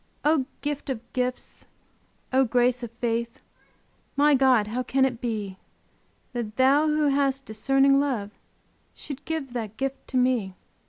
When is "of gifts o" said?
0.89-2.43